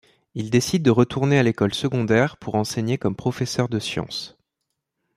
[0.33, 4.35] Il décide de retourner à l'école secondaire pour enseigner comme professeur de sciences.